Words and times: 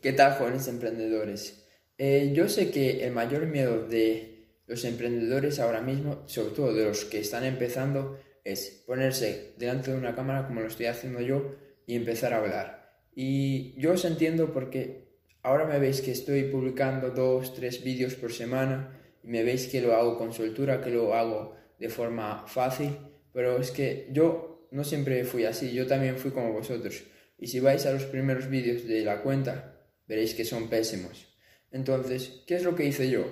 ¿Qué 0.00 0.14
tal, 0.14 0.32
jóvenes 0.32 0.66
emprendedores? 0.66 1.68
Eh, 1.98 2.32
yo 2.34 2.48
sé 2.48 2.70
que 2.70 3.04
el 3.04 3.12
mayor 3.12 3.44
miedo 3.44 3.86
de 3.86 4.62
los 4.66 4.86
emprendedores 4.86 5.60
ahora 5.60 5.82
mismo, 5.82 6.22
sobre 6.24 6.54
todo 6.54 6.72
de 6.72 6.86
los 6.86 7.04
que 7.04 7.18
están 7.18 7.44
empezando, 7.44 8.18
es 8.42 8.82
ponerse 8.86 9.52
delante 9.58 9.90
de 9.90 9.98
una 9.98 10.14
cámara 10.14 10.46
como 10.46 10.62
lo 10.62 10.68
estoy 10.68 10.86
haciendo 10.86 11.20
yo 11.20 11.54
y 11.86 11.96
empezar 11.96 12.32
a 12.32 12.38
hablar. 12.38 13.02
Y 13.14 13.78
yo 13.78 13.92
os 13.92 14.06
entiendo 14.06 14.54
porque 14.54 15.18
ahora 15.42 15.66
me 15.66 15.78
veis 15.78 16.00
que 16.00 16.12
estoy 16.12 16.44
publicando 16.44 17.10
dos, 17.10 17.52
tres 17.52 17.84
vídeos 17.84 18.14
por 18.14 18.32
semana 18.32 18.98
y 19.22 19.28
me 19.28 19.42
veis 19.42 19.66
que 19.66 19.82
lo 19.82 19.94
hago 19.94 20.16
con 20.16 20.32
soltura, 20.32 20.80
que 20.80 20.88
lo 20.88 21.12
hago 21.12 21.56
de 21.78 21.90
forma 21.90 22.46
fácil, 22.46 22.96
pero 23.34 23.60
es 23.60 23.70
que 23.70 24.08
yo 24.12 24.66
no 24.70 24.82
siempre 24.82 25.24
fui 25.24 25.44
así, 25.44 25.74
yo 25.74 25.86
también 25.86 26.16
fui 26.16 26.30
como 26.30 26.54
vosotros. 26.54 27.04
Y 27.36 27.48
si 27.48 27.60
vais 27.60 27.84
a 27.84 27.92
los 27.92 28.04
primeros 28.04 28.48
vídeos 28.48 28.86
de 28.86 29.04
la 29.04 29.20
cuenta, 29.20 29.76
veréis 30.10 30.34
que 30.34 30.44
son 30.44 30.68
pésimos. 30.68 31.28
Entonces, 31.70 32.42
¿qué 32.44 32.56
es 32.56 32.64
lo 32.64 32.74
que 32.74 32.84
hice 32.84 33.08
yo? 33.08 33.24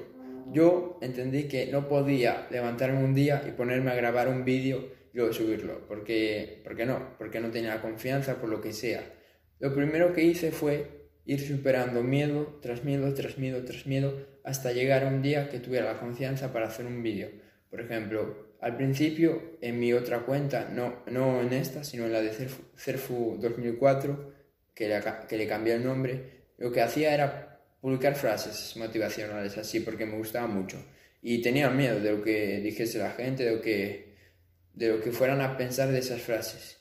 Yo 0.52 0.96
entendí 1.02 1.48
que 1.48 1.66
no 1.66 1.88
podía 1.88 2.46
levantarme 2.52 3.02
un 3.02 3.14
día 3.14 3.42
y 3.48 3.50
ponerme 3.50 3.90
a 3.90 3.96
grabar 3.96 4.28
un 4.28 4.44
vídeo 4.44 4.92
y 5.12 5.16
luego 5.16 5.32
subirlo, 5.32 5.86
porque, 5.88 6.60
porque 6.62 6.86
no, 6.86 7.16
porque 7.18 7.40
no 7.40 7.50
tenía 7.50 7.82
confianza 7.82 8.40
por 8.40 8.48
lo 8.48 8.60
que 8.60 8.72
sea. 8.72 9.02
Lo 9.58 9.74
primero 9.74 10.12
que 10.12 10.22
hice 10.22 10.52
fue 10.52 11.08
ir 11.26 11.40
superando 11.40 12.04
miedo 12.04 12.60
tras 12.62 12.84
miedo, 12.84 13.12
tras 13.12 13.38
miedo, 13.38 13.64
tras 13.64 13.84
miedo, 13.86 14.14
hasta 14.44 14.70
llegar 14.70 15.02
a 15.02 15.08
un 15.08 15.20
día 15.20 15.48
que 15.48 15.58
tuviera 15.58 15.92
la 15.92 15.98
confianza 15.98 16.52
para 16.52 16.68
hacer 16.68 16.86
un 16.86 17.02
vídeo. 17.02 17.28
Por 17.70 17.80
ejemplo, 17.80 18.54
al 18.60 18.76
principio 18.76 19.58
en 19.60 19.80
mi 19.80 19.92
otra 19.92 20.20
cuenta, 20.20 20.68
no, 20.72 21.02
no 21.10 21.42
en 21.42 21.52
esta, 21.52 21.82
sino 21.82 22.06
en 22.06 22.12
la 22.12 22.22
de 22.22 22.30
Cerfu, 22.76 23.36
2004, 23.40 24.32
que 24.74 24.86
le, 24.88 25.00
que 25.28 25.36
le 25.36 25.48
cambié 25.48 25.74
el 25.74 25.84
nombre, 25.84 26.37
lo 26.58 26.70
que 26.70 26.82
hacía 26.82 27.14
era 27.14 27.60
publicar 27.80 28.14
frases 28.14 28.76
motivacionales 28.76 29.56
así 29.56 29.80
porque 29.80 30.04
me 30.04 30.16
gustaba 30.16 30.46
mucho 30.46 30.84
y 31.22 31.42
tenía 31.42 31.70
miedo 31.70 32.00
de 32.00 32.12
lo 32.12 32.22
que 32.22 32.60
dijese 32.60 32.98
la 32.98 33.10
gente, 33.10 33.44
de 33.44 33.56
lo 33.56 33.60
que, 33.60 34.16
de 34.74 34.88
lo 34.88 35.00
que 35.00 35.12
fueran 35.12 35.40
a 35.40 35.56
pensar 35.56 35.88
de 35.88 35.98
esas 35.98 36.20
frases. 36.22 36.78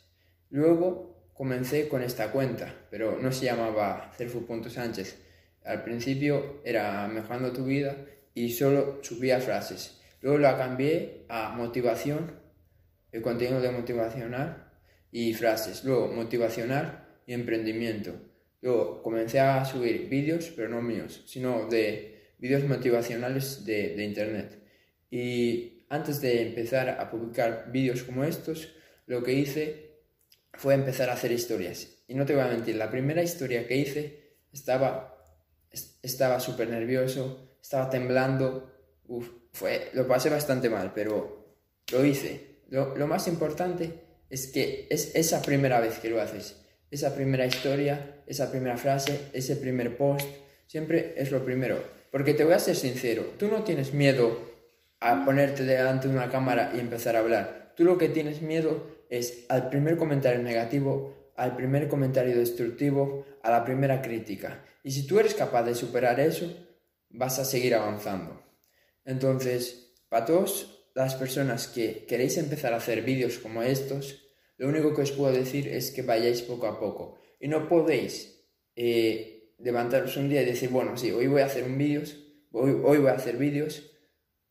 Luego 0.50 1.32
comencé 1.34 1.88
con 1.88 2.02
esta 2.02 2.32
cuenta, 2.32 2.74
pero 2.90 3.20
no 3.20 3.32
se 3.32 3.46
llamaba 3.46 4.12
cerfu.sánchez. 4.18 5.18
Al 5.66 5.84
principio 5.84 6.62
era 6.64 7.08
mejorando 7.08 7.52
tu 7.52 7.66
vida 7.66 7.98
y 8.34 8.52
solo 8.52 9.00
subía 9.04 9.40
frases. 9.40 10.00
Luego 10.22 10.38
la 10.38 10.58
cambié 10.58 11.26
a 11.30 11.50
motivación, 11.50 12.40
el 13.12 13.22
contenido 13.22 13.62
de 13.62 13.72
motivacional 13.72 14.72
y 15.12 15.34
frases. 15.34 15.84
Luego 15.84 16.08
motivacional 16.08 17.08
y 17.26 17.34
emprendimiento. 17.34 18.14
Yo 18.62 19.02
comencé 19.04 19.40
a 19.40 19.64
subir 19.66 20.10
vídeos, 20.10 20.52
pero 20.56 20.70
no 20.70 20.82
míos, 20.82 21.24
sino 21.28 21.68
de 21.68 22.34
vídeos 22.40 22.64
motivacionales 22.64 23.66
de, 23.66 23.96
de 23.96 24.04
internet. 24.04 24.60
Y 25.10 25.86
antes 25.90 26.22
de 26.22 26.42
empezar 26.42 26.90
a 26.90 27.10
publicar 27.10 27.72
vídeos 27.72 28.04
como 28.04 28.24
estos, 28.24 28.74
lo 29.06 29.24
que 29.24 29.34
hice 29.34 30.02
fue 30.54 30.74
empezar 30.74 31.10
a 31.10 31.14
hacer 31.14 31.32
historias. 31.32 32.04
Y 32.08 32.16
no 32.16 32.26
te 32.26 32.34
voy 32.34 32.44
a 32.44 32.48
mentir, 32.48 32.76
la 32.76 32.90
primera 32.90 33.22
historia 33.22 33.68
que 33.68 33.78
hice 33.78 34.38
estaba 34.52 35.18
estaba 36.02 36.40
súper 36.40 36.70
nervioso, 36.70 37.58
estaba 37.62 37.90
temblando, 37.90 38.72
fue, 39.52 39.90
lo 39.94 40.08
pasé 40.08 40.30
bastante 40.30 40.70
mal, 40.70 40.92
pero 40.94 41.58
lo 41.92 42.06
hice. 42.06 42.62
Lo, 42.70 42.96
lo 42.98 43.08
más 43.08 43.28
importante 43.28 44.04
es 44.30 44.48
que 44.48 44.88
es 44.90 45.16
esa 45.16 45.42
primera 45.42 45.80
vez 45.80 46.00
que 46.00 46.10
lo 46.10 46.22
haces 46.22 46.67
esa 46.92 47.16
primera 47.16 47.46
historia, 47.46 48.24
esa 48.26 48.50
primera 48.52 48.78
frase, 48.78 49.30
ese 49.34 49.56
primer 49.56 49.98
post, 49.98 50.28
siempre 50.68 51.14
es 51.18 51.32
lo 51.32 51.44
primero. 51.44 51.82
Porque 52.12 52.34
te 52.34 52.44
voy 52.44 52.54
a 52.54 52.60
ser 52.60 52.76
sincero, 52.76 53.34
tú 53.38 53.48
no 53.48 53.64
tienes 53.64 53.94
miedo 53.94 54.40
a 55.00 55.26
ponerte 55.26 55.64
delante 55.64 56.08
de 56.08 56.14
una 56.16 56.30
cámara 56.30 56.72
y 56.76 56.80
empezar 56.80 57.16
a 57.16 57.20
hablar. 57.20 57.74
Tú 57.76 57.84
lo 57.84 57.98
que 57.98 58.10
tienes 58.10 58.42
miedo 58.42 59.06
es 59.10 59.46
al 59.50 59.70
primer 59.70 59.98
comentario 59.98 60.42
negativo, 60.42 61.32
al 61.36 61.56
primer 61.56 61.88
comentario 61.88 62.38
destructivo, 62.38 63.26
a 63.44 63.52
la 63.52 63.64
primera 63.64 64.02
crítica. 64.02 64.66
Y 64.84 64.92
si 64.92 65.06
tú 65.06 65.20
eres 65.20 65.34
capaz 65.36 65.64
de 65.64 65.76
superar 65.76 66.20
eso, 66.20 66.52
vas 67.10 67.40
a 67.40 67.46
seguir 67.46 67.76
avanzando. 67.76 68.42
Entonces, 69.06 69.94
para 70.10 70.26
todas 70.26 70.68
las 70.96 71.16
personas 71.16 71.68
que 71.68 72.06
queréis 72.08 72.38
empezar 72.38 72.74
a 72.74 72.78
hacer 72.78 73.04
vídeos 73.04 73.38
como 73.38 73.62
estos, 73.62 74.27
lo 74.58 74.68
único 74.68 74.94
que 74.94 75.04
os 75.04 75.12
puedo 75.12 75.32
decir 75.32 75.68
es 75.68 75.92
que 75.92 76.02
vayáis 76.02 76.42
poco 76.42 76.68
a 76.68 76.80
poco. 76.80 77.20
Y 77.40 77.48
no 77.48 77.68
podéis 77.68 78.44
eh, 78.76 79.54
levantaros 79.60 80.18
un 80.18 80.30
día 80.30 80.42
y 80.42 80.46
decir, 80.46 80.70
bueno, 80.70 80.98
sí, 80.98 81.12
hoy 81.12 81.28
voy 81.28 81.42
a 81.42 81.46
hacer 81.46 81.64
un 81.64 81.78
vídeos, 81.78 82.18
hoy, 82.52 82.72
hoy 82.84 82.98
voy 82.98 83.10
a 83.10 83.14
hacer 83.14 83.38
vídeos 83.38 83.92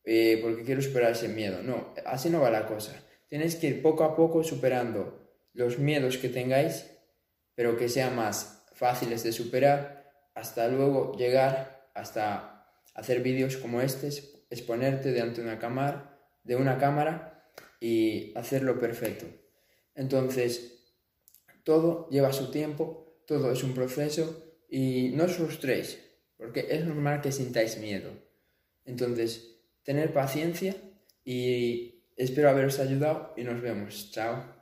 eh, 0.03 0.39
porque 0.41 0.63
quiero 0.63 0.81
superar 0.81 1.11
ese 1.11 1.27
miedo. 1.27 1.61
No, 1.61 1.93
así 2.05 2.29
no 2.29 2.39
va 2.39 2.49
la 2.49 2.65
cosa. 2.65 3.03
Tenéis 3.27 3.55
que 3.55 3.67
ir 3.67 3.81
poco 3.81 4.05
a 4.05 4.15
poco 4.15 4.43
superando 4.43 5.27
los 5.53 5.79
miedos 5.79 6.17
que 6.17 6.29
tengáis, 6.29 6.89
pero 7.55 7.75
que 7.75 7.89
sean 7.89 8.15
más 8.15 8.63
fáciles 8.73 9.23
de 9.23 9.33
superar, 9.33 10.13
hasta 10.33 10.67
luego 10.69 11.17
llegar 11.17 11.89
hasta 11.93 12.71
hacer 12.93 13.21
vídeos 13.21 13.57
como 13.57 13.81
este, 13.81 14.09
exponerte 14.49 15.11
delante 15.11 15.41
de 15.41 15.47
una 15.47 15.59
cámara, 15.59 16.17
de 16.43 16.55
una 16.55 16.77
cámara 16.77 17.51
y 17.81 18.31
hacerlo 18.37 18.79
perfecto. 18.79 19.25
Entonces, 19.97 20.85
todo 21.63 22.07
lleva 22.09 22.31
su 22.31 22.49
tiempo, 22.51 23.19
todo 23.25 23.51
es 23.51 23.63
un 23.63 23.73
proceso 23.73 24.55
y 24.69 25.09
no 25.09 25.25
os 25.25 25.33
frustréis, 25.33 25.99
porque 26.37 26.67
es 26.69 26.85
normal 26.85 27.19
que 27.19 27.33
sintáis 27.33 27.77
miedo. 27.77 28.11
Entonces, 28.85 29.59
tener 29.83 30.13
paciencia 30.13 30.75
y 31.25 32.05
espero 32.15 32.49
haberos 32.49 32.79
ayudado 32.79 33.33
y 33.35 33.43
nos 33.43 33.61
vemos. 33.61 34.11
Chao. 34.11 34.56